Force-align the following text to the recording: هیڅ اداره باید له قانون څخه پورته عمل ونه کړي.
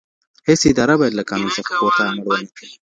هیڅ 0.47 0.61
اداره 0.71 0.95
باید 0.99 1.13
له 1.19 1.23
قانون 1.29 1.51
څخه 1.57 1.71
پورته 1.79 2.01
عمل 2.07 2.19
ونه 2.25 2.49
کړي. 2.57 2.71